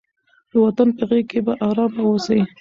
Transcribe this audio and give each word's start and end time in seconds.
د 0.51 0.53
وطن 0.65 0.87
په 0.97 1.03
غېږ 1.09 1.25
کې 1.31 1.39
په 1.45 1.53
ارامه 1.67 2.01
اوسئ. 2.07 2.39